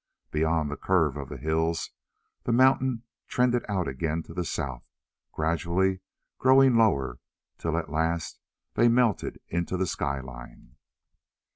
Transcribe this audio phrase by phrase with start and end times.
[0.31, 1.91] Beyond the curve of hills
[2.45, 4.81] the mountains trended out again to the south,
[5.31, 5.99] gradually
[6.39, 7.19] growing lower
[7.59, 8.39] till at last
[8.73, 10.75] they melted into the skyline.